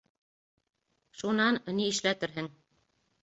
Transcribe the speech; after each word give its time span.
Шунан, 1.19 1.59
ни 1.79 1.85
эшләтерһең? 1.91 2.51